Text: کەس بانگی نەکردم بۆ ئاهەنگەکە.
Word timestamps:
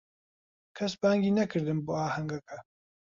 کەس 0.77 0.93
بانگی 1.01 1.35
نەکردم 1.39 1.79
بۆ 1.85 1.93
ئاهەنگەکە. 1.99 2.57